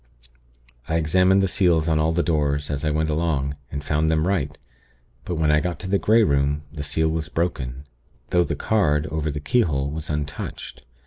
[0.89, 4.27] "I examined the seals on all the doors, as I went along, and found them
[4.27, 4.57] right;
[5.25, 7.85] but when I got to the Grey Room, the seal was broken;
[8.31, 10.81] though the card, over the keyhole, was untouched.